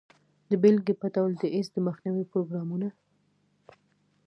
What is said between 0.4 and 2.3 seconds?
د بیلګې په ډول د ایډز د مخنیوي